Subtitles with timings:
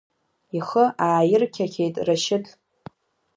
[0.57, 2.45] Ихы ааирқьақьеит Рашьыҭ.